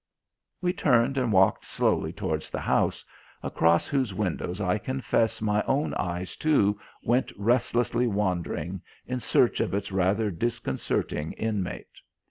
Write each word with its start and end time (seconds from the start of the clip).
We 0.61 0.73
turned 0.73 1.15
and 1.19 1.31
walked 1.31 1.63
slowly 1.63 2.11
towards 2.11 2.49
the 2.49 2.59
house, 2.61 3.05
across 3.43 3.87
whose 3.87 4.15
windows 4.15 4.59
I 4.59 4.79
confess 4.79 5.43
my 5.43 5.61
own 5.67 5.93
eyes, 5.93 6.35
too, 6.35 6.79
went 7.03 7.31
restlessly 7.37 8.07
wandering 8.07 8.81
in 9.05 9.19
search 9.19 9.59
of 9.59 9.75
its 9.75 9.91
rather 9.91 10.31
disconcerting 10.31 11.33
inmate. 11.33 12.01